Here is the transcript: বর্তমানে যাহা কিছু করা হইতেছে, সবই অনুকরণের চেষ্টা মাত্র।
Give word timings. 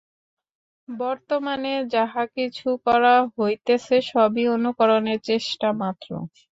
বর্তমানে 0.89 1.73
যাহা 1.93 2.23
কিছু 2.35 2.67
করা 2.85 3.15
হইতেছে, 3.35 3.95
সবই 4.11 4.43
অনুকরণের 4.55 5.19
চেষ্টা 5.29 5.67
মাত্র। 5.81 6.09